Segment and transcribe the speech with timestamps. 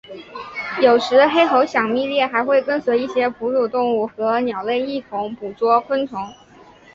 [0.81, 6.19] 有时黑喉响蜜䴕还会跟随一些哺乳动物和鸟类一同捕捉昆虫。